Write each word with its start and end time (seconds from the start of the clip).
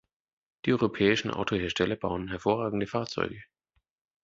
Die 0.65 0.71
europäischen 0.71 1.29
Autohersteller 1.29 1.95
bauen 1.95 2.29
hervorragende 2.29 2.87
Fahrzeuge. 2.87 3.39